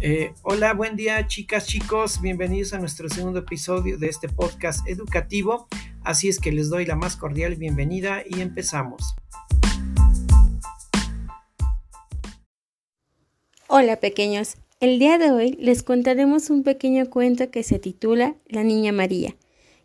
Eh, 0.00 0.32
hola, 0.42 0.74
buen 0.74 0.94
día 0.94 1.26
chicas, 1.26 1.66
chicos, 1.66 2.20
bienvenidos 2.20 2.72
a 2.72 2.78
nuestro 2.78 3.08
segundo 3.08 3.40
episodio 3.40 3.98
de 3.98 4.06
este 4.06 4.28
podcast 4.28 4.86
educativo. 4.86 5.66
Así 6.04 6.28
es 6.28 6.38
que 6.38 6.52
les 6.52 6.70
doy 6.70 6.86
la 6.86 6.94
más 6.94 7.16
cordial 7.16 7.56
bienvenida 7.56 8.22
y 8.24 8.40
empezamos. 8.40 9.16
Hola 13.66 13.96
pequeños, 13.98 14.54
el 14.78 15.00
día 15.00 15.18
de 15.18 15.32
hoy 15.32 15.56
les 15.58 15.82
contaremos 15.82 16.48
un 16.48 16.62
pequeño 16.62 17.10
cuento 17.10 17.50
que 17.50 17.64
se 17.64 17.80
titula 17.80 18.36
La 18.46 18.62
Niña 18.62 18.92
María, 18.92 19.34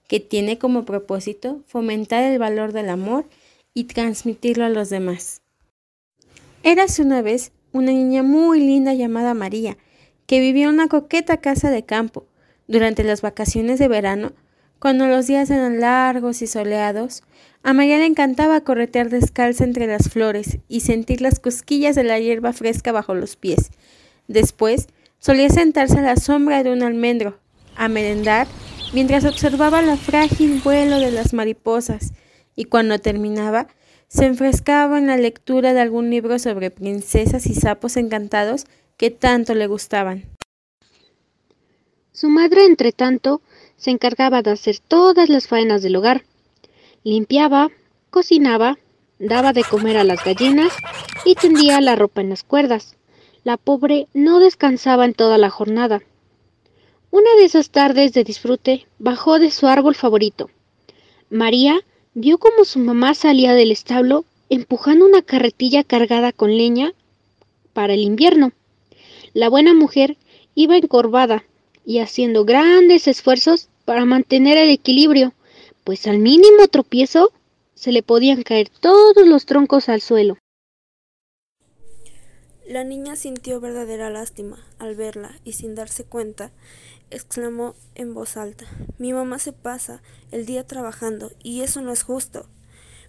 que 0.08 0.20
tiene 0.20 0.60
como 0.60 0.86
propósito 0.86 1.64
fomentar 1.66 2.24
el 2.24 2.38
valor 2.38 2.72
del 2.72 2.90
amor 2.90 3.26
y 3.74 3.86
transmitirlo 3.86 4.66
a 4.66 4.70
los 4.70 4.92
demás. 4.92 5.42
Érase 6.62 7.02
una 7.02 7.24
vez 7.24 7.52
una 7.72 7.92
niña 7.92 8.22
muy 8.22 8.60
linda 8.60 8.94
llamada 8.94 9.34
María, 9.34 9.76
que 10.26 10.40
vivía 10.40 10.66
en 10.66 10.72
una 10.72 10.88
coqueta 10.88 11.38
casa 11.38 11.70
de 11.70 11.84
campo. 11.84 12.26
Durante 12.68 13.04
las 13.04 13.22
vacaciones 13.22 13.80
de 13.80 13.88
verano, 13.88 14.34
cuando 14.80 15.08
los 15.08 15.28
días 15.28 15.50
eran 15.50 15.80
largos 15.80 16.42
y 16.42 16.48
soleados, 16.48 17.24
a 17.62 17.72
María 17.72 17.98
le 17.98 18.06
encantaba 18.06 18.62
corretear 18.62 19.10
descalza 19.10 19.64
entre 19.64 19.88
las 19.88 20.10
flores 20.10 20.58
y 20.68 20.82
sentir 20.82 21.22
las 21.22 21.40
cosquillas 21.40 21.96
de 21.96 22.04
la 22.04 22.20
hierba 22.20 22.52
fresca 22.52 22.92
bajo 22.92 23.16
los 23.16 23.38
pies. 23.38 23.72
Después, 24.28 24.88
solía 25.20 25.50
sentarse 25.50 26.00
a 26.00 26.02
la 26.02 26.18
sombra 26.18 26.64
de 26.64 26.74
un 26.74 26.84
almendro, 26.84 27.40
a 27.76 27.88
merendar, 27.88 28.48
mientras 28.94 29.24
observaba 29.24 29.82
la 29.82 29.96
frágil 29.96 30.62
vuelo 30.62 31.00
de 31.00 31.12
las 31.12 31.34
mariposas, 31.34 32.14
y 32.56 32.66
cuando 32.66 33.00
terminaba, 33.00 33.68
se 34.10 34.26
enfrescaba 34.26 35.00
en 35.00 35.08
la 35.08 35.18
lectura 35.18 35.74
de 35.74 35.82
algún 35.82 36.10
libro 36.10 36.38
sobre 36.40 36.72
princesas 36.72 37.48
y 37.48 37.56
sapos 37.56 37.98
encantados 37.98 38.66
que 38.98 39.12
tanto 39.12 39.54
le 39.54 39.68
gustaban. 39.68 40.26
Su 42.12 42.30
madre, 42.30 42.66
entre 42.66 42.92
tanto, 42.92 43.42
se 43.76 43.92
encargaba 43.92 44.42
de 44.42 44.52
hacer 44.52 44.80
todas 44.80 45.30
las 45.30 45.48
faenas 45.48 45.82
del 45.82 45.96
hogar. 45.96 46.24
Limpiaba, 47.04 47.70
cocinaba, 48.10 48.78
daba 49.20 49.54
de 49.54 49.64
comer 49.64 49.98
a 49.98 50.04
las 50.04 50.24
gallinas 50.24 50.74
y 51.26 51.36
tendía 51.36 51.82
la 51.82 51.96
ropa 51.96 52.22
en 52.22 52.30
las 52.30 52.44
cuerdas. 52.44 52.96
La 53.44 53.58
pobre 53.58 54.08
no 54.14 54.40
descansaba 54.40 55.06
en 55.06 55.14
toda 55.14 55.38
la 55.38 55.50
jornada. 55.50 56.02
Una 57.12 57.36
de 57.36 57.46
esas 57.46 57.70
tardes 57.70 58.14
de 58.14 58.24
disfrute 58.24 58.88
bajó 59.00 59.38
de 59.40 59.52
su 59.52 59.68
árbol 59.68 59.96
favorito. 59.96 60.50
María 61.30 61.82
vio 62.14 62.38
como 62.38 62.64
su 62.64 62.80
mamá 62.80 63.14
salía 63.16 63.54
del 63.54 63.72
establo 63.72 64.26
empujando 64.50 65.06
una 65.06 65.22
carretilla 65.22 65.84
cargada 65.84 66.32
con 66.32 66.56
leña 66.56 66.94
para 67.74 67.94
el 67.94 68.02
invierno. 68.02 68.52
La 69.34 69.50
buena 69.50 69.74
mujer 69.74 70.18
iba 70.54 70.78
encorvada 70.78 71.44
y 71.86 72.00
haciendo 72.00 72.46
grandes 72.46 73.08
esfuerzos 73.08 73.70
para 73.84 74.06
mantener 74.06 74.58
el 74.58 74.70
equilibrio, 74.70 75.34
pues 75.84 76.08
al 76.08 76.20
mínimo 76.20 76.68
tropiezo 76.68 77.32
se 77.74 77.92
le 77.92 78.04
podían 78.04 78.44
caer 78.44 78.70
todos 78.70 79.28
los 79.28 79.46
troncos 79.46 79.90
al 79.90 80.02
suelo. 80.02 80.38
La 82.68 82.84
niña 82.84 83.16
sintió 83.16 83.60
verdadera 83.60 84.10
lástima 84.10 84.66
al 84.80 84.96
verla 84.96 85.38
y 85.44 85.54
sin 85.54 85.76
darse 85.76 86.06
cuenta, 86.06 86.52
exclamó 87.10 87.76
en 87.96 88.14
voz 88.14 88.38
alta 88.38 88.66
Mi 88.98 89.12
mamá 89.12 89.38
se 89.40 89.52
pasa 89.52 90.02
el 90.32 90.46
día 90.46 90.66
trabajando 90.66 91.32
y 91.44 91.62
eso 91.62 91.82
no 91.82 91.92
es 91.92 92.04
justo. 92.04 92.48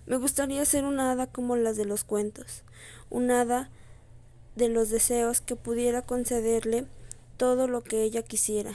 Me 0.06 0.16
gustaría 0.16 0.64
ser 0.64 0.84
una 0.84 1.12
hada 1.12 1.28
como 1.28 1.54
las 1.56 1.76
de 1.76 1.84
los 1.84 2.02
cuentos, 2.02 2.64
una 3.10 3.42
hada 3.42 3.70
de 4.56 4.68
los 4.68 4.90
deseos 4.90 5.40
que 5.40 5.56
pudiera 5.56 6.02
concederle 6.02 6.86
todo 7.36 7.66
lo 7.68 7.82
que 7.82 8.02
ella 8.02 8.22
quisiera. 8.22 8.74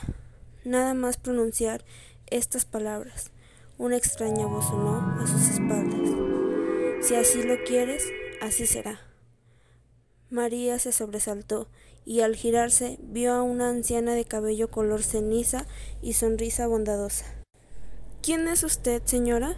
Nada 0.65 0.93
más 0.93 1.17
pronunciar 1.17 1.83
estas 2.27 2.65
palabras, 2.65 3.31
una 3.77 3.97
extraña 3.97 4.45
voz 4.45 4.67
sonó 4.67 4.97
a 5.19 5.25
sus 5.25 5.49
espaldas. 5.49 5.99
Si 7.01 7.15
así 7.15 7.43
lo 7.43 7.63
quieres, 7.63 8.05
así 8.41 8.67
será. 8.67 8.99
María 10.29 10.77
se 10.77 10.91
sobresaltó 10.91 11.67
y 12.05 12.21
al 12.21 12.35
girarse 12.35 12.97
vio 13.01 13.33
a 13.33 13.41
una 13.41 13.69
anciana 13.69 14.13
de 14.13 14.25
cabello 14.25 14.69
color 14.69 15.01
ceniza 15.01 15.65
y 16.01 16.13
sonrisa 16.13 16.67
bondadosa. 16.67 17.25
¿Quién 18.21 18.47
es 18.47 18.63
usted, 18.63 19.01
señora? 19.05 19.55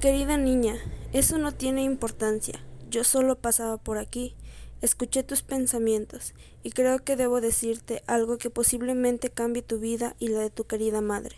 Querida 0.00 0.36
niña, 0.36 0.76
eso 1.12 1.38
no 1.38 1.52
tiene 1.52 1.82
importancia. 1.82 2.64
Yo 2.90 3.04
solo 3.04 3.36
pasaba 3.36 3.76
por 3.76 3.98
aquí. 3.98 4.34
Escuché 4.80 5.22
tus 5.22 5.42
pensamientos 5.42 6.32
y 6.62 6.70
creo 6.70 7.04
que 7.04 7.16
debo 7.16 7.42
decirte 7.42 8.02
algo 8.06 8.38
que 8.38 8.48
posiblemente 8.48 9.28
cambie 9.28 9.62
tu 9.62 9.78
vida 9.78 10.16
y 10.18 10.28
la 10.28 10.40
de 10.40 10.48
tu 10.48 10.64
querida 10.64 11.02
madre. 11.02 11.36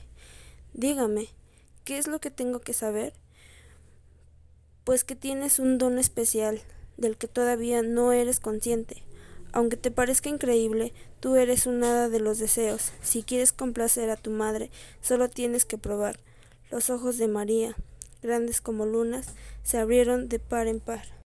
Dígame, 0.75 1.29
¿qué 1.85 1.99
es 1.99 2.07
lo 2.07 2.21
que 2.21 2.31
tengo 2.31 2.61
que 2.61 2.73
saber? 2.73 3.15
Pues 4.85 5.03
que 5.03 5.17
tienes 5.17 5.59
un 5.59 5.79
don 5.79 5.99
especial 5.99 6.61
del 6.97 7.17
que 7.17 7.27
todavía 7.27 7.83
no 7.83 8.13
eres 8.13 8.39
consciente. 8.39 9.03
Aunque 9.53 9.77
te 9.77 9.91
parezca 9.91 10.29
increíble, 10.29 10.93
tú 11.19 11.35
eres 11.35 11.67
un 11.67 11.83
hada 11.83 12.09
de 12.09 12.21
los 12.21 12.39
deseos. 12.39 12.93
Si 13.03 13.25
quieres 13.25 13.53
complacer 13.53 14.09
a 14.11 14.17
tu 14.17 14.31
madre, 14.31 14.71
solo 15.01 15.29
tienes 15.29 15.65
que 15.65 15.79
probar. 15.79 16.21
Los 16.71 16.91
ojos 16.91 17.19
de 17.19 17.29
María, 17.29 17.77
grandes 18.23 18.61
como 18.61 18.87
lunas, 18.87 19.27
se 19.65 19.79
abrieron 19.79 20.29
de 20.29 20.39
par 20.39 20.69
en 20.69 20.79
par. 20.81 21.22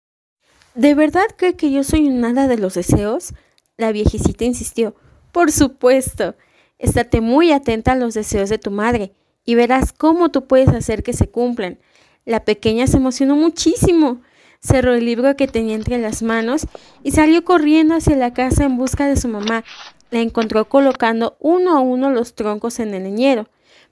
¿De 0.76 0.94
verdad 0.94 1.28
cree 1.38 1.56
que 1.56 1.72
yo 1.72 1.86
soy 1.86 2.10
nada 2.10 2.50
de 2.50 2.58
los 2.58 2.74
deseos? 2.74 3.34
La 3.78 3.94
viejecita 3.94 4.44
insistió. 4.44 4.94
Por 5.32 5.54
supuesto. 5.54 6.36
Estate 6.80 7.22
muy 7.22 7.54
atenta 7.54 7.94
a 7.94 7.96
los 7.96 8.14
deseos 8.14 8.50
de 8.50 8.58
tu 8.58 8.72
madre 8.72 9.14
y 9.46 9.56
verás 9.56 9.94
cómo 9.94 10.30
tú 10.32 10.48
puedes 10.48 10.68
hacer 10.68 11.02
que 11.02 11.14
se 11.14 11.30
cumplan. 11.30 11.80
La 12.26 12.44
pequeña 12.44 12.88
se 12.88 12.98
emocionó 12.98 13.38
muchísimo. 13.38 14.22
Cerró 14.60 14.94
el 14.94 15.06
libro 15.06 15.38
que 15.38 15.48
tenía 15.48 15.76
entre 15.76 15.98
las 15.98 16.22
manos 16.22 16.68
y 17.04 17.12
salió 17.12 17.46
corriendo 17.46 17.96
hacia 17.96 18.18
la 18.18 18.34
casa 18.34 18.66
en 18.66 18.76
busca 18.76 19.08
de 19.08 19.16
su 19.16 19.30
mamá. 19.30 19.64
La 20.12 20.20
encontró 20.20 20.68
colocando 20.68 21.38
uno 21.40 21.78
a 21.78 21.80
uno 21.80 22.12
los 22.12 22.36
troncos 22.36 22.80
en 22.80 22.94
el 22.94 23.04
leñero. 23.04 23.48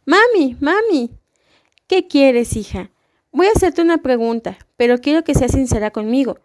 Mami, 0.06 0.58
mami. 0.60 1.12
¿Qué 1.88 2.08
quieres, 2.08 2.58
hija? 2.58 2.92
Voy 3.32 3.48
a 3.48 3.52
hacerte 3.56 3.82
una 3.82 4.00
pregunta, 4.00 4.58
pero 4.76 4.98
quiero 4.98 5.24
que 5.24 5.34
seas 5.34 5.54
sincera 5.54 5.92
conmigo. 5.92 6.40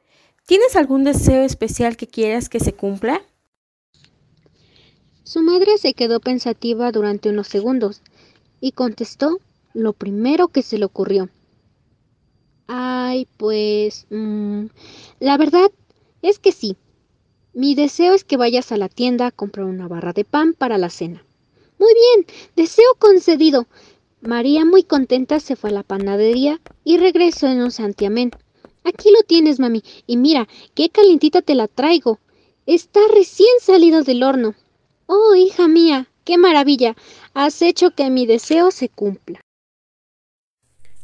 ¿Tienes 0.48 0.76
algún 0.76 1.04
deseo 1.04 1.42
especial 1.42 1.98
que 1.98 2.06
quieras 2.06 2.48
que 2.48 2.58
se 2.58 2.72
cumpla? 2.72 3.20
Su 5.22 5.42
madre 5.42 5.76
se 5.76 5.92
quedó 5.92 6.20
pensativa 6.20 6.90
durante 6.90 7.28
unos 7.28 7.48
segundos 7.48 8.00
y 8.58 8.72
contestó 8.72 9.40
lo 9.74 9.92
primero 9.92 10.48
que 10.48 10.62
se 10.62 10.78
le 10.78 10.86
ocurrió. 10.86 11.28
Ay, 12.66 13.28
pues... 13.36 14.06
Mm, 14.08 14.68
la 15.20 15.36
verdad 15.36 15.70
es 16.22 16.38
que 16.38 16.52
sí. 16.52 16.78
Mi 17.52 17.74
deseo 17.74 18.14
es 18.14 18.24
que 18.24 18.38
vayas 18.38 18.72
a 18.72 18.78
la 18.78 18.88
tienda 18.88 19.26
a 19.26 19.32
comprar 19.32 19.66
una 19.66 19.86
barra 19.86 20.14
de 20.14 20.24
pan 20.24 20.54
para 20.54 20.78
la 20.78 20.88
cena. 20.88 21.22
Muy 21.78 21.92
bien, 21.92 22.26
deseo 22.56 22.88
concedido. 22.98 23.66
María, 24.22 24.64
muy 24.64 24.82
contenta, 24.82 25.40
se 25.40 25.56
fue 25.56 25.68
a 25.68 25.74
la 25.74 25.82
panadería 25.82 26.58
y 26.84 26.96
regresó 26.96 27.48
en 27.48 27.60
un 27.60 27.70
santiamén. 27.70 28.30
Aquí 28.88 29.10
lo 29.10 29.22
tienes, 29.22 29.60
mami. 29.60 29.82
Y 30.06 30.16
mira, 30.16 30.48
qué 30.74 30.88
calientita 30.88 31.42
te 31.42 31.54
la 31.54 31.68
traigo. 31.68 32.18
Está 32.64 33.00
recién 33.14 33.50
salido 33.60 34.02
del 34.02 34.22
horno. 34.22 34.54
Oh, 35.06 35.34
hija 35.34 35.68
mía, 35.68 36.08
qué 36.24 36.38
maravilla. 36.38 36.96
Has 37.34 37.60
hecho 37.60 37.90
que 37.90 38.08
mi 38.08 38.24
deseo 38.24 38.70
se 38.70 38.88
cumpla. 38.88 39.40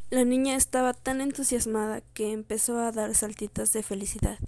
La 0.09 0.25
niña 0.25 0.57
estaba 0.57 0.95
tan 0.95 1.21
entusiasmada 1.21 2.01
que 2.15 2.33
empezó 2.33 2.79
a 2.79 2.91
dar 2.91 3.15
saltitas 3.15 3.73
de 3.73 3.83
felicidad 3.83 4.39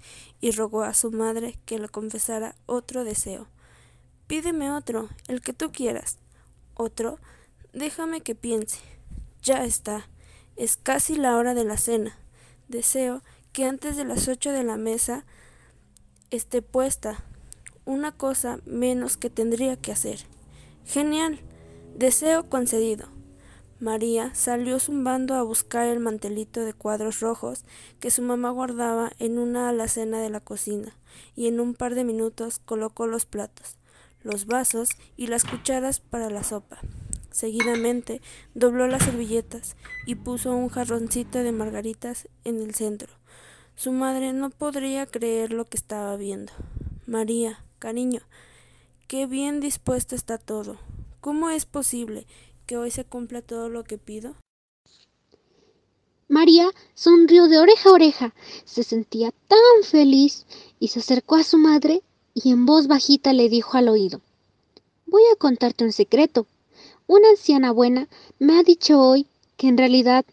y 0.41 0.51
rogó 0.51 0.81
a 0.81 0.95
su 0.95 1.11
madre 1.11 1.59
que 1.65 1.77
le 1.77 1.89
confesara 1.89 2.55
otro 2.65 3.03
deseo. 3.03 3.47
Pídeme 4.25 4.71
otro, 4.71 5.09
el 5.27 5.41
que 5.41 5.53
tú 5.53 5.71
quieras. 5.71 6.17
Otro, 6.73 7.19
déjame 7.71 8.21
que 8.21 8.33
piense. 8.33 8.79
Ya 9.43 9.63
está. 9.63 10.09
Es 10.55 10.75
casi 10.77 11.15
la 11.15 11.37
hora 11.37 11.53
de 11.53 11.65
la 11.65 11.77
cena. 11.77 12.17
Deseo 12.67 13.21
que 13.53 13.65
antes 13.65 13.95
de 13.95 14.05
las 14.05 14.27
ocho 14.27 14.51
de 14.51 14.63
la 14.63 14.77
mesa 14.77 15.25
esté 16.31 16.61
puesta. 16.61 17.23
Una 17.85 18.11
cosa 18.11 18.59
menos 18.65 19.15
que 19.15 19.29
tendría 19.29 19.77
que 19.77 19.91
hacer. 19.91 20.19
Genial. 20.85 21.39
Deseo 21.95 22.49
concedido. 22.49 23.07
María 23.79 24.33
salió 24.33 24.79
zumbando 24.79 25.35
a 25.35 25.43
buscar 25.43 25.87
el 25.87 25.99
mantelito 25.99 26.65
de 26.65 26.73
cuadros 26.73 27.19
rojos 27.19 27.63
que 27.99 28.09
su 28.11 28.23
mamá 28.23 28.49
guardaba 28.49 29.11
en 29.19 29.37
una 29.37 29.69
alacena 29.69 30.19
de 30.19 30.31
la 30.31 30.39
cocina, 30.39 30.97
y 31.35 31.47
en 31.47 31.59
un 31.59 31.75
par 31.75 31.93
de 31.93 32.03
minutos 32.03 32.59
colocó 32.59 33.05
los 33.05 33.25
platos, 33.25 33.77
los 34.23 34.47
vasos 34.47 34.89
y 35.15 35.27
las 35.27 35.43
cucharas 35.43 35.99
para 35.99 36.31
la 36.31 36.43
sopa. 36.43 36.79
Seguidamente 37.37 38.19
dobló 38.55 38.87
las 38.87 39.03
servilletas 39.03 39.75
y 40.07 40.15
puso 40.15 40.55
un 40.55 40.69
jarroncito 40.69 41.37
de 41.37 41.51
margaritas 41.51 42.27
en 42.43 42.59
el 42.59 42.73
centro. 42.73 43.13
Su 43.75 43.91
madre 43.91 44.33
no 44.33 44.49
podría 44.49 45.05
creer 45.05 45.53
lo 45.53 45.65
que 45.65 45.77
estaba 45.77 46.15
viendo. 46.15 46.51
María, 47.05 47.63
cariño, 47.77 48.21
Qué 49.07 49.27
bien 49.27 49.59
dispuesto 49.59 50.15
está 50.15 50.39
todo. 50.39 50.79
¿Cómo 51.21 51.51
es 51.51 51.67
posible 51.67 52.25
que 52.65 52.75
hoy 52.75 52.89
se 52.89 53.05
cumpla 53.05 53.43
todo 53.43 53.69
lo 53.69 53.83
que 53.83 53.99
pido? 53.99 54.33
María 56.27 56.71
sonrió 56.95 57.47
de 57.47 57.59
oreja 57.59 57.89
a 57.89 57.93
oreja, 57.93 58.35
se 58.65 58.81
sentía 58.81 59.31
tan 59.47 59.83
feliz 59.83 60.47
y 60.79 60.87
se 60.87 61.01
acercó 61.01 61.35
a 61.35 61.43
su 61.43 61.59
madre 61.59 62.01
y 62.33 62.49
en 62.49 62.65
voz 62.65 62.87
bajita 62.87 63.31
le 63.31 63.47
dijo 63.47 63.77
al 63.77 63.89
oído, 63.89 64.21
Voy 65.05 65.21
a 65.31 65.35
contarte 65.35 65.83
un 65.83 65.91
secreto. 65.91 66.47
Una 67.09 67.29
anciana 67.29 67.71
buena 67.71 68.09
me 68.37 68.59
ha 68.59 68.63
dicho 68.63 68.99
hoy 68.99 69.27
que 69.55 69.69
en 69.69 69.77
realidad 69.77 70.25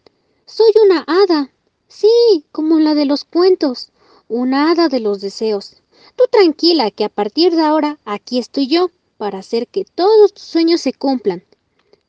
soy 0.45 0.73
una 0.85 1.05
hada. 1.07 1.49
Sí, 1.87 2.43
como 2.51 2.79
la 2.79 2.95
de 2.95 3.05
los 3.05 3.23
cuentos, 3.23 3.91
una 4.27 4.69
hada 4.69 4.89
de 4.89 4.99
los 4.99 5.21
deseos. 5.21 5.77
Tú 6.17 6.25
tranquila 6.29 6.91
que 6.91 7.05
a 7.05 7.09
partir 7.09 7.55
de 7.55 7.61
ahora 7.61 7.97
aquí 8.03 8.39
estoy 8.39 8.67
yo 8.67 8.91
para 9.15 9.39
hacer 9.39 9.67
que 9.67 9.85
todos 9.85 10.33
tus 10.33 10.43
sueños 10.43 10.81
se 10.81 10.91
cumplan. 10.91 11.43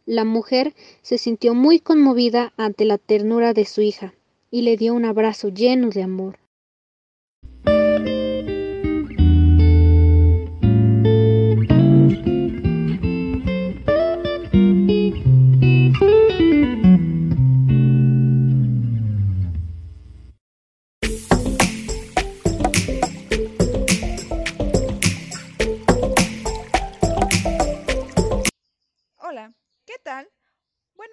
La 0.05 0.25
mujer 0.25 0.75
se 1.01 1.17
sintió 1.17 1.55
muy 1.55 1.79
conmovida 1.79 2.53
ante 2.57 2.85
la 2.85 2.99
ternura 2.99 3.53
de 3.53 3.67
su 3.67 3.83
hija 3.83 4.15
y 4.51 4.63
le 4.63 4.77
dio 4.77 4.95
un 4.95 5.05
abrazo 5.05 5.49
lleno 5.49 5.91
de 5.91 6.03
amor. 6.03 6.41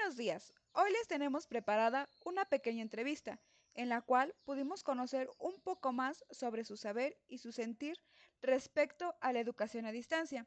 Buenos 0.03 0.17
días. 0.17 0.53
Hoy 0.73 0.91
les 0.91 1.07
tenemos 1.07 1.47
preparada 1.47 2.09
una 2.25 2.43
pequeña 2.43 2.81
entrevista 2.81 3.39
en 3.73 3.87
la 3.87 4.01
cual 4.01 4.35
pudimos 4.43 4.83
conocer 4.83 5.29
un 5.39 5.61
poco 5.61 5.93
más 5.93 6.25
sobre 6.29 6.65
su 6.65 6.75
saber 6.75 7.15
y 7.29 7.37
su 7.37 7.53
sentir 7.53 7.95
respecto 8.41 9.15
a 9.21 9.31
la 9.31 9.39
educación 9.39 9.85
a 9.85 9.93
distancia 9.93 10.45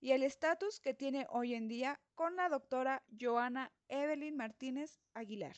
y 0.00 0.10
el 0.10 0.24
estatus 0.24 0.80
que 0.80 0.92
tiene 0.92 1.28
hoy 1.30 1.54
en 1.54 1.68
día 1.68 2.00
con 2.16 2.34
la 2.34 2.48
doctora 2.48 3.04
Joana 3.16 3.70
Evelyn 3.88 4.36
Martínez 4.36 4.98
Aguilar. 5.14 5.54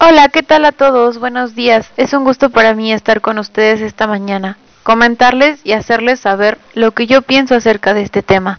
Hola, 0.00 0.28
¿qué 0.32 0.42
tal 0.42 0.64
a 0.64 0.72
todos? 0.72 1.20
Buenos 1.20 1.54
días. 1.54 1.92
Es 1.96 2.12
un 2.14 2.24
gusto 2.24 2.50
para 2.50 2.74
mí 2.74 2.92
estar 2.92 3.20
con 3.20 3.38
ustedes 3.38 3.80
esta 3.80 4.08
mañana 4.08 4.58
comentarles 4.82 5.60
y 5.64 5.72
hacerles 5.72 6.20
saber 6.20 6.58
lo 6.74 6.92
que 6.92 7.06
yo 7.06 7.22
pienso 7.22 7.54
acerca 7.54 7.94
de 7.94 8.02
este 8.02 8.22
tema. 8.22 8.58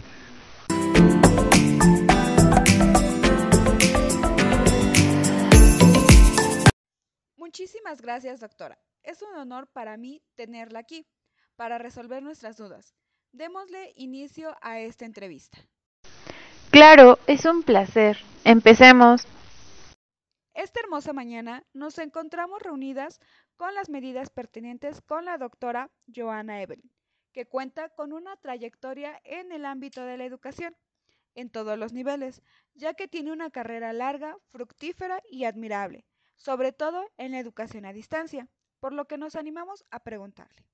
Muchísimas 7.36 8.00
gracias, 8.00 8.40
doctora. 8.40 8.78
Es 9.02 9.22
un 9.22 9.34
honor 9.36 9.68
para 9.72 9.96
mí 9.96 10.22
tenerla 10.36 10.78
aquí 10.80 11.06
para 11.56 11.78
resolver 11.78 12.22
nuestras 12.22 12.56
dudas. 12.56 12.94
Démosle 13.32 13.92
inicio 13.96 14.56
a 14.62 14.78
esta 14.78 15.04
entrevista. 15.04 15.58
Claro, 16.70 17.18
es 17.26 17.44
un 17.44 17.62
placer. 17.62 18.18
Empecemos. 18.44 19.26
Esta 20.54 20.80
hermosa 20.80 21.12
mañana 21.12 21.64
nos 21.72 21.98
encontramos 21.98 22.62
reunidas 22.62 23.20
con 23.56 23.74
las 23.74 23.88
medidas 23.88 24.30
pertinentes 24.30 25.00
con 25.00 25.24
la 25.24 25.38
doctora 25.38 25.90
Joana 26.14 26.62
Evelyn, 26.62 26.92
que 27.32 27.46
cuenta 27.46 27.88
con 27.90 28.12
una 28.12 28.36
trayectoria 28.36 29.20
en 29.24 29.52
el 29.52 29.64
ámbito 29.64 30.04
de 30.04 30.16
la 30.16 30.24
educación 30.24 30.76
en 31.34 31.50
todos 31.50 31.78
los 31.78 31.92
niveles, 31.92 32.42
ya 32.74 32.94
que 32.94 33.08
tiene 33.08 33.32
una 33.32 33.50
carrera 33.50 33.92
larga, 33.92 34.36
fructífera 34.48 35.22
y 35.30 35.44
admirable, 35.44 36.04
sobre 36.36 36.72
todo 36.72 37.10
en 37.16 37.32
la 37.32 37.38
educación 37.38 37.86
a 37.86 37.92
distancia, 37.92 38.48
por 38.80 38.92
lo 38.92 39.06
que 39.06 39.18
nos 39.18 39.36
animamos 39.36 39.84
a 39.90 40.00
preguntarle. 40.00 40.66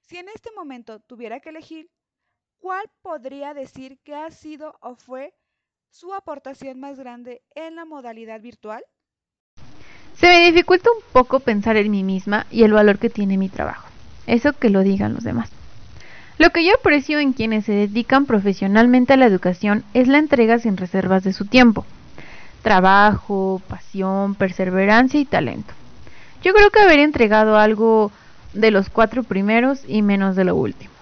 Si 0.00 0.16
en 0.16 0.28
este 0.28 0.50
momento 0.52 1.00
tuviera 1.00 1.40
que 1.40 1.48
elegir, 1.48 1.90
¿cuál 2.58 2.90
podría 3.02 3.54
decir 3.54 3.98
que 4.00 4.14
ha 4.14 4.30
sido 4.30 4.78
o 4.80 4.96
fue 4.96 5.34
su 5.90 6.14
aportación 6.14 6.78
más 6.78 6.98
grande 6.98 7.42
en 7.54 7.76
la 7.76 7.84
modalidad 7.84 8.40
virtual? 8.40 8.84
Se 10.20 10.26
me 10.26 10.46
dificulta 10.46 10.90
un 10.90 11.02
poco 11.12 11.38
pensar 11.38 11.76
en 11.76 11.92
mí 11.92 12.02
misma 12.02 12.46
y 12.50 12.64
el 12.64 12.72
valor 12.72 12.98
que 12.98 13.08
tiene 13.08 13.38
mi 13.38 13.48
trabajo. 13.48 13.86
Eso 14.26 14.52
que 14.52 14.68
lo 14.68 14.82
digan 14.82 15.14
los 15.14 15.22
demás. 15.22 15.48
Lo 16.38 16.50
que 16.50 16.64
yo 16.64 16.72
aprecio 16.74 17.20
en 17.20 17.32
quienes 17.32 17.66
se 17.66 17.72
dedican 17.72 18.26
profesionalmente 18.26 19.12
a 19.12 19.16
la 19.16 19.26
educación 19.26 19.84
es 19.94 20.08
la 20.08 20.18
entrega 20.18 20.58
sin 20.58 20.76
reservas 20.76 21.22
de 21.22 21.32
su 21.32 21.44
tiempo. 21.44 21.86
Trabajo, 22.62 23.62
pasión, 23.68 24.34
perseverancia 24.34 25.20
y 25.20 25.24
talento. 25.24 25.72
Yo 26.42 26.52
creo 26.52 26.70
que 26.70 26.80
haber 26.80 26.98
entregado 26.98 27.56
algo 27.56 28.10
de 28.54 28.72
los 28.72 28.90
cuatro 28.90 29.22
primeros 29.22 29.82
y 29.86 30.02
menos 30.02 30.34
de 30.34 30.44
lo 30.44 30.56
último. 30.56 30.92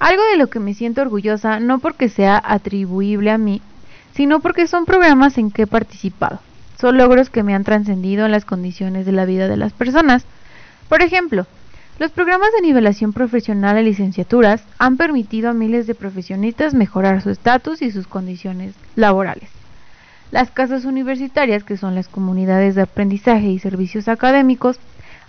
Algo 0.00 0.22
de 0.32 0.36
lo 0.36 0.48
que 0.48 0.58
me 0.58 0.74
siento 0.74 1.00
orgullosa 1.00 1.60
no 1.60 1.78
porque 1.78 2.08
sea 2.08 2.42
atribuible 2.44 3.30
a 3.30 3.38
mí, 3.38 3.62
sino 4.14 4.40
porque 4.40 4.66
son 4.66 4.84
programas 4.84 5.38
en 5.38 5.52
que 5.52 5.62
he 5.62 5.66
participado 5.68 6.40
son 6.78 6.98
logros 6.98 7.30
que 7.30 7.42
me 7.42 7.54
han 7.54 7.64
trascendido 7.64 8.26
en 8.26 8.32
las 8.32 8.44
condiciones 8.44 9.06
de 9.06 9.12
la 9.12 9.24
vida 9.24 9.48
de 9.48 9.56
las 9.56 9.72
personas. 9.72 10.24
Por 10.88 11.02
ejemplo, 11.02 11.46
los 11.98 12.10
programas 12.10 12.50
de 12.54 12.66
nivelación 12.66 13.12
profesional 13.12 13.76
de 13.76 13.82
licenciaturas 13.82 14.62
han 14.78 14.96
permitido 14.96 15.48
a 15.50 15.54
miles 15.54 15.86
de 15.86 15.94
profesionistas 15.94 16.74
mejorar 16.74 17.22
su 17.22 17.30
estatus 17.30 17.80
y 17.80 17.90
sus 17.90 18.06
condiciones 18.06 18.74
laborales. 18.96 19.48
Las 20.30 20.50
casas 20.50 20.84
universitarias, 20.84 21.64
que 21.64 21.76
son 21.76 21.94
las 21.94 22.08
comunidades 22.08 22.74
de 22.74 22.82
aprendizaje 22.82 23.46
y 23.46 23.58
servicios 23.58 24.08
académicos, 24.08 24.78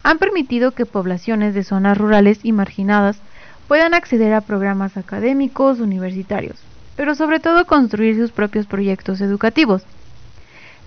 han 0.03 0.17
permitido 0.17 0.71
que 0.71 0.85
poblaciones 0.85 1.53
de 1.53 1.63
zonas 1.63 1.97
rurales 1.97 2.39
y 2.44 2.51
marginadas 2.51 3.19
puedan 3.67 3.94
acceder 3.94 4.33
a 4.33 4.41
programas 4.41 4.97
académicos 4.97 5.79
universitarios, 5.79 6.57
pero 6.95 7.15
sobre 7.15 7.39
todo 7.39 7.65
construir 7.65 8.17
sus 8.17 8.31
propios 8.31 8.65
proyectos 8.65 9.21
educativos. 9.21 9.83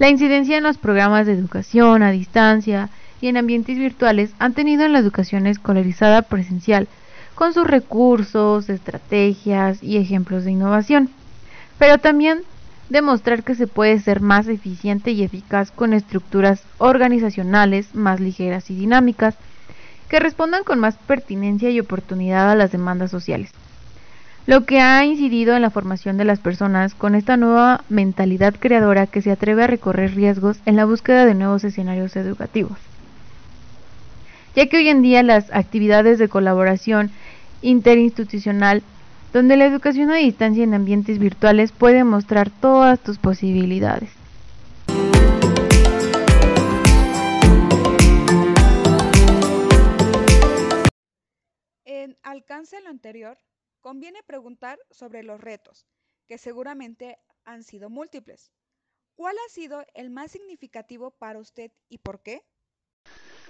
La 0.01 0.09
incidencia 0.09 0.57
en 0.57 0.63
los 0.63 0.79
programas 0.79 1.27
de 1.27 1.35
educación 1.35 2.03
a 2.03 2.11
distancia 2.11 2.89
y 3.21 3.29
en 3.29 3.37
ambientes 3.37 3.77
virtuales 3.77 4.33
han 4.39 4.55
tenido 4.55 4.87
en 4.87 4.95
la 4.95 4.99
educación 4.99 5.47
escolarizada 5.47 6.23
presencial, 6.23 6.89
con 7.35 7.53
sus 7.53 7.67
recursos, 7.67 8.71
estrategias 8.71 9.83
y 9.83 9.99
ejemplos 9.99 10.45
de 10.45 10.53
innovación, 10.53 11.11
pero 11.79 11.99
también 11.99 12.41
demostrar 12.89 13.43
que 13.43 13.55
se 13.55 13.67
puede 13.67 14.01
ser 14.01 14.23
más 14.23 14.49
eficiente 14.49 15.11
y 15.11 15.23
eficaz 15.23 15.71
con 15.71 15.93
estructuras 15.93 16.63
organizacionales 16.79 17.95
más 17.95 18.21
ligeras 18.21 18.71
y 18.71 18.77
dinámicas, 18.77 19.35
que 20.09 20.19
respondan 20.19 20.65
con 20.65 20.81
más 20.81 20.97
pertinencia 20.97 21.69
y 21.69 21.79
oportunidad 21.79 22.51
a 22.51 22.55
las 22.55 22.73
demandas 22.73 23.11
sociales 23.11 23.53
lo 24.47 24.65
que 24.65 24.81
ha 24.81 25.05
incidido 25.05 25.55
en 25.55 25.63
la 25.63 25.71
formación 25.71 26.17
de 26.17 26.25
las 26.25 26.41
personas 26.41 26.95
con 26.95 27.15
esta 27.15 27.37
nueva 27.37 27.85
mentalidad 27.89 28.55
creadora 28.59 29.07
que 29.07 29.23
se 29.23 29.31
atreve 29.31 29.65
a 29.65 29.67
recorrer 29.67 30.15
riesgos 30.15 30.61
en 30.67 30.77
la 30.77 30.87
búsqueda 30.87 31.27
de 31.27 31.35
nuevos 31.35 31.65
escenarios 31.65 32.17
educativos. 32.17 32.79
Ya 34.57 34.67
que 34.67 34.79
hoy 34.79 34.89
en 34.89 35.03
día 35.03 35.23
las 35.23 35.53
actividades 35.53 36.19
de 36.19 36.29
colaboración 36.29 37.11
interinstitucional, 37.63 38.83
donde 39.33 39.57
la 39.57 39.67
educación 39.67 40.11
a 40.11 40.17
distancia 40.17 40.65
en 40.65 40.75
ambientes 40.75 41.19
virtuales 41.19 41.71
puede 41.71 42.03
mostrar 42.03 42.51
todas 42.51 42.99
tus 42.99 43.19
posibilidades. 43.19 44.11
En 51.85 52.17
alcance 52.23 52.81
lo 52.81 52.89
anterior, 52.89 53.39
conviene 53.81 54.23
preguntar 54.23 54.79
sobre 54.91 55.23
los 55.23 55.41
retos, 55.41 55.87
que 56.27 56.39
seguramente 56.39 57.19
han 57.45 57.63
sido 57.63 57.91
múltiples. 57.91 58.51
¿Cuál 59.17 59.37
ha 59.37 59.51
sido 59.51 59.85
el 59.95 60.11
más 60.11 60.31
significativo 60.31 61.11
para 61.11 61.39
usted 61.39 61.71
y 61.89 61.99
por 61.99 62.23
qué? 62.23 62.43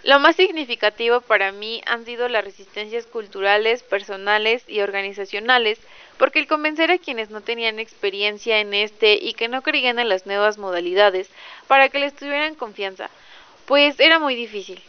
Lo 0.02 0.18
más 0.18 0.36
significativo 0.36 1.20
para 1.20 1.52
mí 1.52 1.82
han 1.84 2.06
sido 2.06 2.28
las 2.28 2.44
resistencias 2.44 3.06
culturales, 3.06 3.82
personales 3.82 4.64
y 4.66 4.80
organizacionales, 4.80 5.78
porque 6.18 6.38
el 6.38 6.46
convencer 6.46 6.90
a 6.90 6.98
quienes 6.98 7.28
no 7.30 7.42
tenían 7.42 7.78
experiencia 7.78 8.60
en 8.60 8.72
este 8.72 9.14
y 9.14 9.34
que 9.34 9.48
no 9.48 9.60
creían 9.60 9.98
en 9.98 10.08
las 10.08 10.24
nuevas 10.24 10.56
modalidades 10.56 11.28
para 11.68 11.90
que 11.90 11.98
les 11.98 12.14
tuvieran 12.14 12.54
confianza, 12.54 13.10
pues 13.66 14.00
era 14.00 14.18
muy 14.18 14.34
difícil 14.34 14.82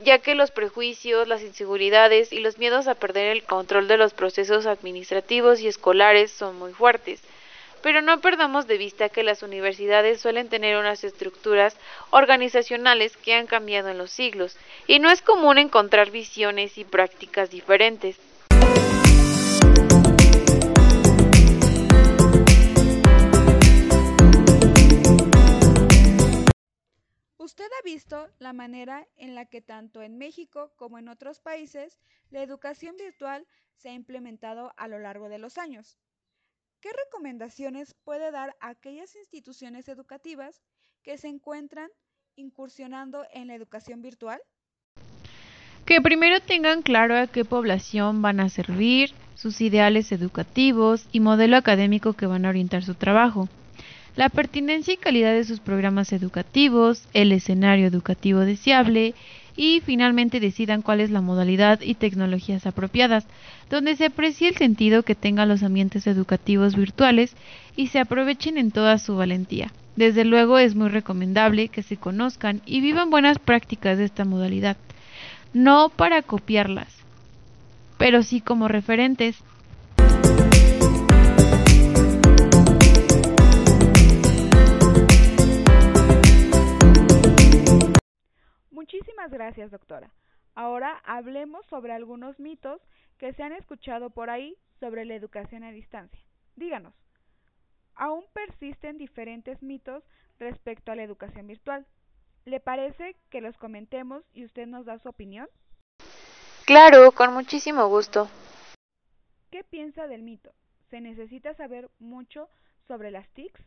ya 0.00 0.18
que 0.18 0.34
los 0.34 0.50
prejuicios, 0.50 1.28
las 1.28 1.42
inseguridades 1.42 2.32
y 2.32 2.40
los 2.40 2.58
miedos 2.58 2.88
a 2.88 2.94
perder 2.94 3.26
el 3.32 3.42
control 3.44 3.88
de 3.88 3.96
los 3.96 4.14
procesos 4.14 4.66
administrativos 4.66 5.60
y 5.60 5.68
escolares 5.68 6.30
son 6.30 6.58
muy 6.58 6.72
fuertes. 6.72 7.20
pero 7.82 8.02
no 8.02 8.20
perdamos 8.20 8.66
de 8.66 8.76
vista 8.76 9.08
que 9.08 9.22
las 9.22 9.42
universidades 9.42 10.20
suelen 10.20 10.48
tener 10.48 10.76
unas 10.76 11.04
estructuras 11.04 11.76
organizacionales 12.10 13.16
que 13.16 13.34
han 13.34 13.46
cambiado 13.46 13.88
en 13.88 13.98
los 13.98 14.10
siglos, 14.10 14.56
y 14.88 14.98
no 14.98 15.10
es 15.10 15.22
común 15.22 15.58
encontrar 15.58 16.10
visiones 16.10 16.76
y 16.76 16.84
prácticas 16.84 17.50
diferentes. 17.50 18.18
Usted 27.48 27.64
ha 27.64 27.82
visto 27.82 28.28
la 28.40 28.52
manera 28.52 29.08
en 29.16 29.34
la 29.34 29.46
que 29.46 29.62
tanto 29.62 30.02
en 30.02 30.18
México 30.18 30.70
como 30.76 30.98
en 30.98 31.08
otros 31.08 31.40
países 31.40 31.98
la 32.28 32.42
educación 32.42 32.94
virtual 32.98 33.46
se 33.74 33.88
ha 33.88 33.94
implementado 33.94 34.74
a 34.76 34.86
lo 34.86 34.98
largo 34.98 35.30
de 35.30 35.38
los 35.38 35.56
años. 35.56 35.96
¿Qué 36.82 36.90
recomendaciones 36.92 37.94
puede 38.04 38.30
dar 38.32 38.54
a 38.60 38.68
aquellas 38.68 39.16
instituciones 39.16 39.88
educativas 39.88 40.60
que 41.02 41.16
se 41.16 41.28
encuentran 41.28 41.88
incursionando 42.36 43.24
en 43.32 43.46
la 43.46 43.54
educación 43.54 44.02
virtual? 44.02 44.42
Que 45.86 46.02
primero 46.02 46.40
tengan 46.40 46.82
claro 46.82 47.16
a 47.16 47.28
qué 47.28 47.46
población 47.46 48.20
van 48.20 48.40
a 48.40 48.50
servir, 48.50 49.14
sus 49.36 49.62
ideales 49.62 50.12
educativos 50.12 51.08
y 51.12 51.20
modelo 51.20 51.56
académico 51.56 52.12
que 52.12 52.26
van 52.26 52.44
a 52.44 52.50
orientar 52.50 52.84
su 52.84 52.94
trabajo, 52.94 53.48
la 54.16 54.28
pertinencia 54.28 54.94
y 54.94 54.96
calidad 54.96 55.32
de 55.32 55.44
sus 55.44 55.60
programas 55.60 56.12
educativos, 56.12 57.06
el 57.14 57.32
escenario 57.32 57.86
educativo 57.86 58.40
deseable 58.40 59.14
y 59.56 59.80
finalmente 59.84 60.38
decidan 60.38 60.82
cuál 60.82 61.00
es 61.00 61.10
la 61.10 61.20
modalidad 61.20 61.80
y 61.80 61.94
tecnologías 61.94 62.64
apropiadas, 62.66 63.26
donde 63.68 63.96
se 63.96 64.06
aprecie 64.06 64.48
el 64.48 64.56
sentido 64.56 65.02
que 65.02 65.16
tengan 65.16 65.48
los 65.48 65.62
ambientes 65.64 66.06
educativos 66.06 66.76
virtuales 66.76 67.34
y 67.76 67.88
se 67.88 67.98
aprovechen 67.98 68.56
en 68.56 68.70
toda 68.70 68.98
su 68.98 69.16
valentía. 69.16 69.72
Desde 69.96 70.24
luego 70.24 70.58
es 70.58 70.76
muy 70.76 70.88
recomendable 70.90 71.68
que 71.68 71.82
se 71.82 71.96
conozcan 71.96 72.62
y 72.66 72.80
vivan 72.80 73.10
buenas 73.10 73.40
prácticas 73.40 73.98
de 73.98 74.04
esta 74.04 74.24
modalidad, 74.24 74.76
no 75.52 75.88
para 75.88 76.22
copiarlas, 76.22 76.94
pero 77.98 78.22
sí 78.22 78.40
como 78.40 78.68
referentes 78.68 79.42
Muchísimas 88.78 89.32
gracias, 89.32 89.72
doctora. 89.72 90.08
Ahora 90.54 91.02
hablemos 91.04 91.66
sobre 91.66 91.92
algunos 91.92 92.38
mitos 92.38 92.80
que 93.18 93.32
se 93.32 93.42
han 93.42 93.50
escuchado 93.50 94.10
por 94.10 94.30
ahí 94.30 94.56
sobre 94.78 95.04
la 95.04 95.16
educación 95.16 95.64
a 95.64 95.72
distancia. 95.72 96.20
Díganos, 96.54 96.94
¿aún 97.96 98.24
persisten 98.32 98.96
diferentes 98.96 99.60
mitos 99.64 100.04
respecto 100.38 100.92
a 100.92 100.94
la 100.94 101.02
educación 101.02 101.48
virtual? 101.48 101.86
¿Le 102.44 102.60
parece 102.60 103.16
que 103.30 103.40
los 103.40 103.56
comentemos 103.56 104.22
y 104.32 104.44
usted 104.44 104.68
nos 104.68 104.86
da 104.86 105.00
su 105.00 105.08
opinión? 105.08 105.48
Claro, 106.64 107.10
con 107.10 107.34
muchísimo 107.34 107.88
gusto. 107.88 108.28
¿Qué 109.50 109.64
piensa 109.64 110.06
del 110.06 110.22
mito? 110.22 110.54
¿Se 110.88 111.00
necesita 111.00 111.52
saber 111.54 111.90
mucho 111.98 112.48
sobre 112.86 113.10
las 113.10 113.28
TICs? 113.30 113.60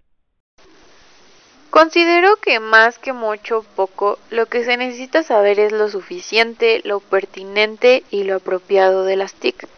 Considero 1.71 2.35
que 2.35 2.59
más 2.59 2.99
que 2.99 3.13
mucho 3.13 3.63
poco, 3.77 4.19
lo 4.29 4.47
que 4.47 4.65
se 4.65 4.75
necesita 4.75 5.23
saber 5.23 5.57
es 5.57 5.71
lo 5.71 5.87
suficiente, 5.87 6.81
lo 6.83 6.99
pertinente 6.99 8.03
y 8.11 8.25
lo 8.25 8.35
apropiado 8.35 9.05
de 9.05 9.15
las 9.15 9.33
TIC. 9.35 9.69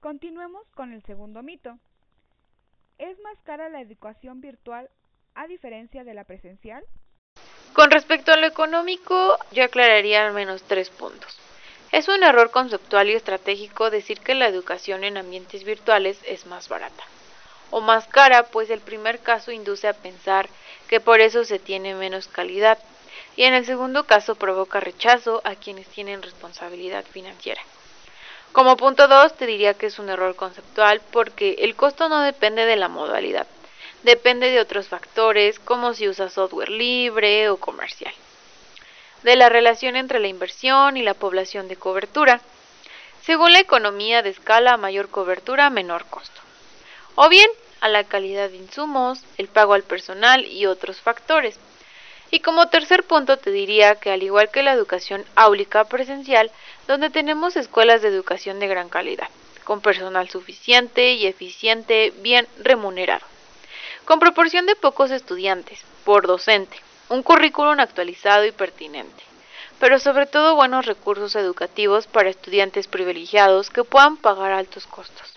Continuemos 0.00 0.64
con 0.76 0.92
el 0.92 1.02
segundo 1.02 1.42
mito. 1.42 1.76
¿Es 2.98 3.18
más 3.18 3.36
cara 3.42 3.68
la 3.68 3.80
educación 3.80 4.40
virtual 4.40 4.88
a 5.34 5.48
diferencia 5.48 6.04
de 6.04 6.14
la 6.14 6.22
presencial? 6.22 6.84
Con 7.72 7.90
respecto 7.90 8.30
a 8.32 8.36
lo 8.36 8.46
económico, 8.46 9.36
yo 9.50 9.64
aclararía 9.64 10.24
al 10.24 10.32
menos 10.32 10.62
tres 10.62 10.88
puntos. 10.90 11.36
Es 11.94 12.08
un 12.08 12.24
error 12.24 12.50
conceptual 12.50 13.08
y 13.08 13.12
estratégico 13.12 13.88
decir 13.88 14.18
que 14.18 14.34
la 14.34 14.48
educación 14.48 15.04
en 15.04 15.16
ambientes 15.16 15.62
virtuales 15.62 16.18
es 16.24 16.44
más 16.44 16.68
barata 16.68 17.04
o 17.70 17.80
más 17.80 18.08
cara, 18.08 18.48
pues 18.48 18.68
el 18.70 18.80
primer 18.80 19.20
caso 19.20 19.52
induce 19.52 19.86
a 19.86 19.92
pensar 19.92 20.48
que 20.88 20.98
por 20.98 21.20
eso 21.20 21.44
se 21.44 21.60
tiene 21.60 21.94
menos 21.94 22.26
calidad 22.26 22.80
y 23.36 23.44
en 23.44 23.54
el 23.54 23.64
segundo 23.64 24.08
caso 24.08 24.34
provoca 24.34 24.80
rechazo 24.80 25.40
a 25.44 25.54
quienes 25.54 25.86
tienen 25.86 26.20
responsabilidad 26.20 27.04
financiera. 27.04 27.62
Como 28.50 28.76
punto 28.76 29.06
2 29.06 29.36
te 29.36 29.46
diría 29.46 29.74
que 29.74 29.86
es 29.86 30.00
un 30.00 30.08
error 30.08 30.34
conceptual 30.34 31.00
porque 31.12 31.58
el 31.60 31.76
costo 31.76 32.08
no 32.08 32.22
depende 32.22 32.64
de 32.64 32.74
la 32.74 32.88
modalidad, 32.88 33.46
depende 34.02 34.50
de 34.50 34.58
otros 34.58 34.88
factores 34.88 35.60
como 35.60 35.94
si 35.94 36.08
usa 36.08 36.28
software 36.28 36.70
libre 36.70 37.50
o 37.50 37.56
comercial 37.56 38.12
de 39.24 39.36
la 39.36 39.48
relación 39.48 39.96
entre 39.96 40.20
la 40.20 40.28
inversión 40.28 40.96
y 40.96 41.02
la 41.02 41.14
población 41.14 41.66
de 41.66 41.76
cobertura, 41.76 42.40
según 43.22 43.52
la 43.54 43.60
economía 43.60 44.22
de 44.22 44.28
escala 44.28 44.76
mayor 44.76 45.08
cobertura, 45.08 45.70
menor 45.70 46.04
costo. 46.04 46.40
O 47.14 47.28
bien 47.30 47.48
a 47.80 47.88
la 47.88 48.04
calidad 48.04 48.50
de 48.50 48.58
insumos, 48.58 49.24
el 49.38 49.48
pago 49.48 49.72
al 49.72 49.82
personal 49.82 50.44
y 50.44 50.66
otros 50.66 51.00
factores. 51.00 51.58
Y 52.30 52.40
como 52.40 52.68
tercer 52.68 53.04
punto 53.04 53.38
te 53.38 53.50
diría 53.50 53.94
que 53.94 54.10
al 54.10 54.22
igual 54.22 54.50
que 54.50 54.62
la 54.62 54.72
educación 54.72 55.24
áulica 55.36 55.84
presencial, 55.84 56.50
donde 56.86 57.08
tenemos 57.08 57.56
escuelas 57.56 58.02
de 58.02 58.08
educación 58.08 58.58
de 58.58 58.68
gran 58.68 58.90
calidad, 58.90 59.28
con 59.64 59.80
personal 59.80 60.28
suficiente 60.28 61.12
y 61.12 61.26
eficiente, 61.26 62.12
bien 62.18 62.46
remunerado, 62.58 63.24
con 64.04 64.18
proporción 64.18 64.66
de 64.66 64.76
pocos 64.76 65.10
estudiantes 65.10 65.82
por 66.04 66.26
docente, 66.26 66.76
un 67.08 67.22
currículum 67.22 67.78
actualizado 67.80 68.44
y 68.46 68.52
pertinente, 68.52 69.22
pero 69.78 69.98
sobre 69.98 70.26
todo 70.26 70.54
buenos 70.54 70.86
recursos 70.86 71.36
educativos 71.36 72.06
para 72.06 72.30
estudiantes 72.30 72.88
privilegiados 72.88 73.70
que 73.70 73.84
puedan 73.84 74.16
pagar 74.16 74.52
altos 74.52 74.86
costos. 74.86 75.34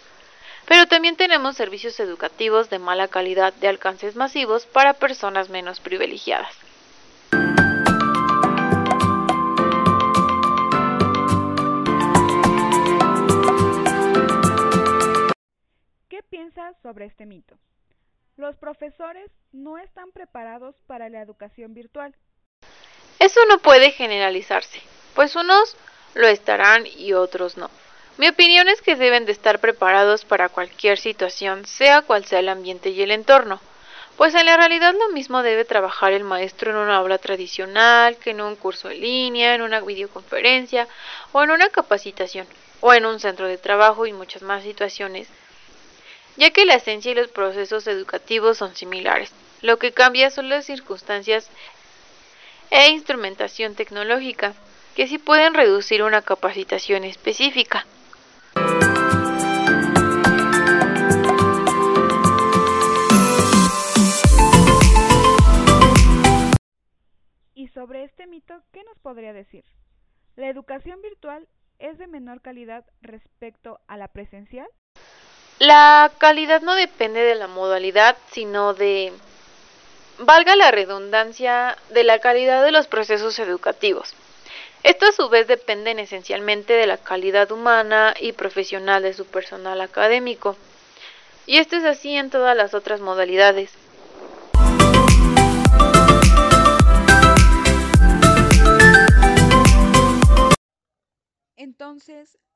Pero 0.65 0.85
también 0.87 1.15
tenemos 1.15 1.55
servicios 1.55 1.99
educativos 1.99 2.69
de 2.69 2.79
mala 2.79 3.07
calidad 3.07 3.53
de 3.53 3.67
alcances 3.67 4.15
masivos 4.15 4.65
para 4.65 4.93
personas 4.93 5.49
menos 5.49 5.79
privilegiadas. 5.79 6.53
¿Qué 16.09 16.21
piensas 16.29 16.75
sobre 16.81 17.05
este 17.05 17.25
mito? 17.25 17.55
Los 18.37 18.55
profesores 18.55 19.31
no 19.51 19.79
están 19.79 20.11
preparados 20.11 20.75
para 20.85 21.09
la 21.09 21.23
educación 21.23 21.73
virtual. 21.73 22.13
Eso 23.17 23.39
no 23.49 23.57
puede 23.57 23.89
generalizarse, 23.89 24.79
pues 25.15 25.35
unos 25.35 25.75
lo 26.13 26.27
estarán 26.27 26.85
y 26.85 27.13
otros 27.13 27.57
no. 27.57 27.71
Mi 28.17 28.29
opinión 28.29 28.67
es 28.67 28.83
que 28.83 28.95
deben 28.95 29.25
de 29.25 29.31
estar 29.31 29.57
preparados 29.57 30.23
para 30.23 30.49
cualquier 30.49 30.99
situación, 30.99 31.65
sea 31.65 32.03
cual 32.03 32.25
sea 32.25 32.37
el 32.37 32.49
ambiente 32.49 32.89
y 32.89 33.01
el 33.01 33.09
entorno, 33.09 33.59
pues 34.17 34.35
en 34.35 34.45
la 34.45 34.55
realidad 34.55 34.93
lo 34.93 35.09
mismo 35.09 35.41
debe 35.41 35.65
trabajar 35.65 36.13
el 36.13 36.23
maestro 36.23 36.69
en 36.69 36.77
una 36.77 36.97
aula 36.97 37.17
tradicional 37.17 38.17
que 38.17 38.31
en 38.31 38.41
un 38.41 38.55
curso 38.55 38.91
en 38.91 39.01
línea, 39.01 39.55
en 39.55 39.63
una 39.63 39.81
videoconferencia 39.81 40.87
o 41.31 41.41
en 41.41 41.49
una 41.49 41.69
capacitación 41.69 42.45
o 42.81 42.93
en 42.93 43.07
un 43.07 43.19
centro 43.19 43.47
de 43.47 43.57
trabajo 43.57 44.05
y 44.05 44.13
muchas 44.13 44.43
más 44.43 44.61
situaciones 44.61 45.27
ya 46.37 46.51
que 46.51 46.65
la 46.65 46.75
esencia 46.75 47.11
y 47.11 47.15
los 47.15 47.29
procesos 47.29 47.87
educativos 47.87 48.59
son 48.59 48.75
similares. 48.75 49.33
Lo 49.61 49.77
que 49.77 49.91
cambia 49.91 50.29
son 50.29 50.49
las 50.49 50.65
circunstancias 50.65 51.49
e 52.69 52.91
instrumentación 52.91 53.75
tecnológica, 53.75 54.53
que 54.95 55.07
sí 55.07 55.17
pueden 55.17 55.55
reducir 55.55 56.03
una 56.03 56.21
capacitación 56.21 57.03
específica. 57.03 57.85
Y 67.55 67.67
sobre 67.69 68.03
este 68.03 68.27
mito, 68.27 68.53
¿qué 68.71 68.83
nos 68.83 68.99
podría 68.99 69.33
decir? 69.33 69.63
¿La 70.35 70.49
educación 70.49 71.01
virtual 71.01 71.47
es 71.79 71.97
de 71.97 72.07
menor 72.07 72.41
calidad 72.41 72.85
respecto 73.01 73.79
a 73.87 73.97
la 73.97 74.07
presencial? 74.07 74.67
La 75.59 76.11
calidad 76.19 76.61
no 76.61 76.75
depende 76.75 77.21
de 77.21 77.33
la 77.33 77.47
modalidad, 77.47 78.15
sino 78.31 78.75
de, 78.75 79.11
valga 80.19 80.55
la 80.55 80.69
redundancia, 80.69 81.75
de 81.89 82.03
la 82.03 82.19
calidad 82.19 82.63
de 82.63 82.71
los 82.71 82.85
procesos 82.85 83.39
educativos. 83.39 84.13
Esto 84.83 85.07
a 85.07 85.11
su 85.11 85.29
vez 85.29 85.47
dependen 85.47 85.97
esencialmente 85.97 86.73
de 86.73 86.85
la 86.85 86.97
calidad 86.97 87.51
humana 87.51 88.13
y 88.19 88.33
profesional 88.33 89.01
de 89.01 89.13
su 89.13 89.25
personal 89.25 89.81
académico. 89.81 90.55
Y 91.47 91.57
esto 91.57 91.75
es 91.75 91.85
así 91.85 92.15
en 92.15 92.29
todas 92.29 92.55
las 92.55 92.75
otras 92.75 93.01
modalidades. 93.01 93.71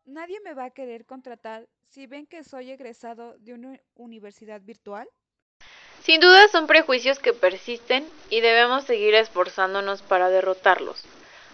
Nadie 0.05 0.39
me 0.41 0.53
va 0.53 0.65
a 0.65 0.71
querer 0.71 1.05
contratar 1.05 1.67
si 1.89 2.07
ven 2.07 2.25
que 2.25 2.43
soy 2.43 2.71
egresado 2.71 3.37
de 3.39 3.53
una 3.53 3.79
universidad 3.95 4.61
virtual. 4.61 5.07
Sin 6.03 6.19
duda 6.19 6.47
son 6.47 6.65
prejuicios 6.65 7.19
que 7.19 7.33
persisten 7.33 8.07
y 8.29 8.41
debemos 8.41 8.85
seguir 8.85 9.13
esforzándonos 9.13 10.01
para 10.01 10.29
derrotarlos. 10.29 11.03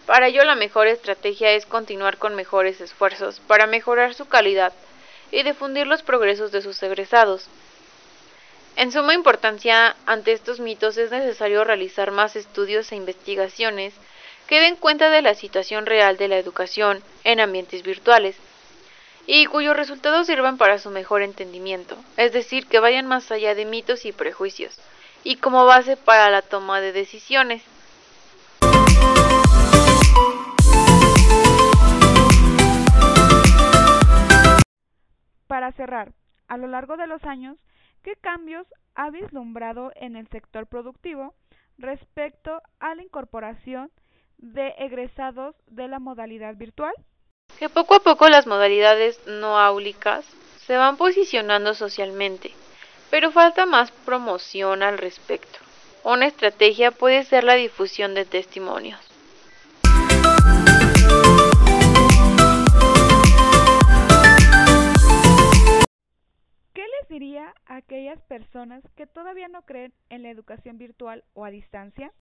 Para 0.06 0.28
ello 0.28 0.46
la 0.46 0.56
mejor 0.56 0.88
estrategia 0.88 1.52
es 1.52 1.66
continuar 1.66 2.18
con 2.18 2.36
mejores 2.36 2.80
esfuerzos 2.80 3.42
para 3.42 3.68
mejorar 3.68 4.14
su 4.14 4.28
calidad 4.28 4.72
y 5.32 5.44
difundir 5.44 5.86
los 5.86 6.02
progresos 6.02 6.54
de 6.54 6.62
sus 6.62 6.82
egresados. 6.82 7.50
En 8.78 8.92
suma 8.94 9.16
importancia, 9.16 9.98
ante 10.06 10.32
estos 10.32 10.62
mitos 10.62 10.98
es 10.98 11.12
necesario 11.12 11.66
realizar 11.66 12.12
más 12.12 12.38
estudios 12.38 12.92
e 12.92 12.96
investigaciones 12.96 13.94
que 14.48 14.62
den 14.62 14.78
cuenta 14.78 15.10
de 15.10 15.22
la 15.22 15.36
situación 15.36 15.86
real 15.86 16.18
de 16.18 16.30
la 16.30 16.38
educación 16.38 17.04
en 17.26 17.42
ambientes 17.42 17.84
virtuales 17.84 18.38
y 19.26 19.46
cuyos 19.46 19.76
resultados 19.76 20.26
sirvan 20.28 20.58
para 20.58 20.78
su 20.78 20.90
mejor 20.90 21.22
entendimiento, 21.22 21.98
es 22.16 22.32
decir, 22.32 22.66
que 22.66 22.80
vayan 22.80 23.06
más 23.08 23.30
allá 23.30 23.56
de 23.56 23.66
mitos 23.66 24.06
y 24.06 24.14
prejuicios, 24.14 24.80
y 25.26 25.36
como 25.36 25.66
base 25.66 25.98
para 25.98 26.30
la 26.30 26.42
toma 26.42 26.80
de 26.80 26.94
decisiones. 26.94 27.62
Para 35.48 35.74
cerrar, 35.74 36.14
a 36.48 36.56
lo 36.56 36.68
largo 36.68 36.96
de 36.96 37.08
los 37.08 37.22
años, 37.26 37.58
¿qué 38.02 38.16
cambios 38.16 38.66
ha 38.96 39.10
vislumbrado 39.10 39.92
en 39.96 40.16
el 40.16 40.30
sector 40.30 40.68
productivo 40.68 41.34
respecto 41.78 42.62
a 42.80 42.96
la 42.96 43.04
incorporación 43.04 43.92
de 44.38 44.76
egresados 44.78 45.56
de 45.68 45.88
la 45.88 46.00
modalidad 46.00 46.56
virtual? 46.56 46.94
que 47.58 47.70
poco 47.70 47.96
a 47.96 48.00
poco 48.00 48.30
las 48.30 48.46
modalidades 48.46 49.20
no 49.26 49.60
áulicas 49.60 50.26
se 50.66 50.78
van 50.78 50.98
posicionando 50.98 51.74
socialmente, 51.74 52.52
pero 53.10 53.32
falta 53.32 53.66
más 53.66 53.92
promoción 54.06 54.84
al 54.84 54.98
respecto. 54.98 55.60
Una 56.04 56.28
estrategia 56.28 56.92
puede 56.92 57.24
ser 57.24 57.44
la 57.44 57.56
difusión 57.56 58.14
de 58.14 58.26
testimonios. 58.26 59.00
Les 67.08 67.20
diría 67.20 67.54
a 67.66 67.78
aquellas 67.78 68.22
personas 68.24 68.84
que 68.96 69.08
todavía 69.08 69.48
no 69.48 69.62
creen 69.64 69.94
en 70.10 70.24
la 70.24 70.30
educación 70.30 70.78
virtual 70.78 71.24
o 71.34 71.46
a 71.46 71.50
distancia? 71.50 72.12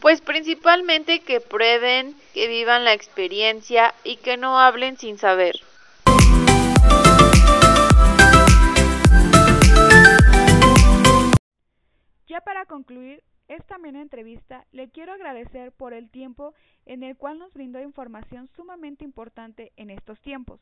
Pues 0.00 0.20
principalmente 0.20 1.20
que 1.20 1.40
prueben, 1.40 2.14
que 2.34 2.48
vivan 2.48 2.84
la 2.84 2.92
experiencia 2.92 3.94
y 4.04 4.16
que 4.16 4.36
no 4.36 4.58
hablen 4.58 4.96
sin 4.96 5.18
saber. 5.18 5.54
Ya 12.26 12.40
para 12.40 12.64
concluir 12.66 13.22
esta 13.48 13.74
amena 13.74 14.00
entrevista, 14.00 14.66
le 14.72 14.88
quiero 14.88 15.12
agradecer 15.12 15.72
por 15.72 15.92
el 15.92 16.10
tiempo 16.10 16.54
en 16.86 17.02
el 17.02 17.16
cual 17.16 17.38
nos 17.38 17.52
brindó 17.52 17.80
información 17.80 18.48
sumamente 18.56 19.04
importante 19.04 19.72
en 19.76 19.90
estos 19.90 20.20
tiempos. 20.20 20.60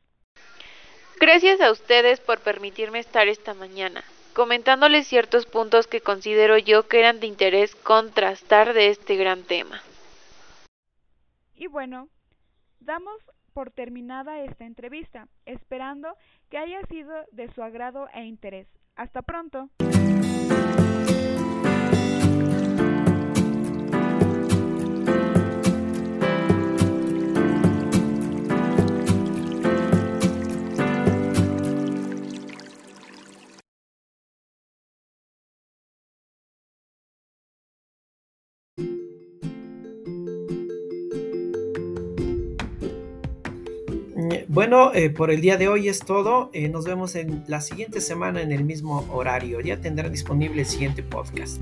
Gracias 1.18 1.60
a 1.60 1.70
ustedes 1.70 2.20
por 2.20 2.40
permitirme 2.40 2.98
estar 2.98 3.28
esta 3.28 3.54
mañana 3.54 4.04
comentándoles 4.32 5.06
ciertos 5.06 5.46
puntos 5.46 5.86
que 5.86 6.00
considero 6.00 6.56
yo 6.58 6.88
que 6.88 7.00
eran 7.00 7.20
de 7.20 7.26
interés 7.26 7.74
contrastar 7.74 8.72
de 8.72 8.88
este 8.88 9.16
gran 9.16 9.42
tema. 9.42 9.82
Y 11.54 11.66
bueno, 11.66 12.08
damos 12.78 13.18
por 13.52 13.70
terminada 13.70 14.40
esta 14.42 14.64
entrevista, 14.64 15.28
esperando 15.44 16.16
que 16.48 16.58
haya 16.58 16.80
sido 16.86 17.12
de 17.32 17.52
su 17.52 17.62
agrado 17.62 18.08
e 18.14 18.24
interés. 18.24 18.66
Hasta 18.96 19.22
pronto. 19.22 19.68
Bueno, 44.52 44.92
eh, 44.94 45.10
por 45.10 45.30
el 45.30 45.40
día 45.40 45.56
de 45.56 45.68
hoy 45.68 45.88
es 45.88 46.00
todo. 46.00 46.50
Eh, 46.52 46.68
nos 46.68 46.84
vemos 46.84 47.14
en 47.14 47.44
la 47.46 47.60
siguiente 47.60 48.00
semana 48.00 48.42
en 48.42 48.50
el 48.50 48.64
mismo 48.64 49.06
horario. 49.12 49.60
Ya 49.60 49.80
tendrá 49.80 50.08
disponible 50.08 50.62
el 50.62 50.66
siguiente 50.66 51.04
podcast. 51.04 51.60